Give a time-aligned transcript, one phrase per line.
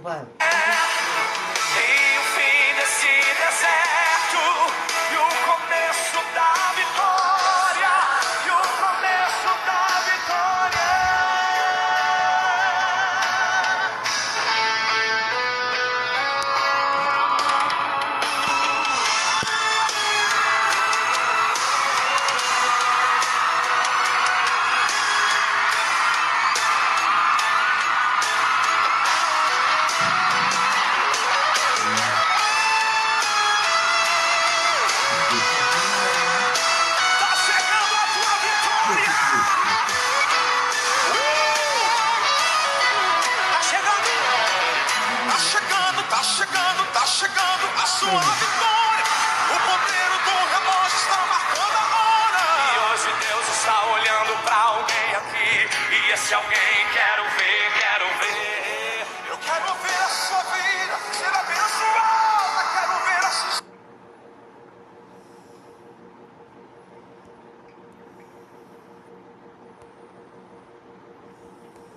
[0.00, 0.24] 不了
[55.90, 57.20] E esse alguém quer